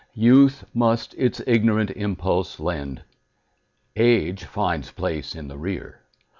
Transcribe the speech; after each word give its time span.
Youth 0.15 0.63
must 0.73 1.13
its 1.13 1.43
ignorant 1.45 1.91
impulse 1.91 2.59
lend— 2.59 3.03
Age 3.95 4.45
finds 4.45 4.89
place 4.91 5.35
in 5.35 5.47
the 5.47 5.59
rear. 5.59 6.01